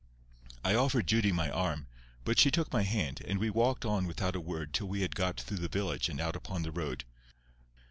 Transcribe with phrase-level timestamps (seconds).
[0.65, 1.85] I offered Judy my arm,
[2.25, 5.13] but she took my hand, and we walked on without a word till we had
[5.15, 7.03] got through the village and out upon the road.